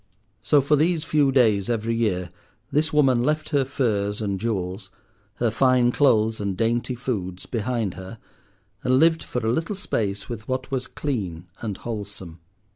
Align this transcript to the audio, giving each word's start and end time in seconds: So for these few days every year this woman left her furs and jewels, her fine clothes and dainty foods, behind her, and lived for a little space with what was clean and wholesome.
So 0.41 0.61
for 0.61 0.75
these 0.75 1.03
few 1.03 1.31
days 1.31 1.69
every 1.69 1.93
year 1.93 2.29
this 2.71 2.91
woman 2.91 3.21
left 3.21 3.49
her 3.49 3.63
furs 3.63 4.19
and 4.19 4.39
jewels, 4.39 4.89
her 5.35 5.51
fine 5.51 5.91
clothes 5.91 6.41
and 6.41 6.57
dainty 6.57 6.95
foods, 6.95 7.45
behind 7.45 7.93
her, 7.93 8.17
and 8.83 8.97
lived 8.97 9.21
for 9.21 9.45
a 9.45 9.51
little 9.53 9.75
space 9.75 10.27
with 10.27 10.47
what 10.47 10.71
was 10.71 10.87
clean 10.87 11.45
and 11.61 11.77
wholesome. 11.77 12.39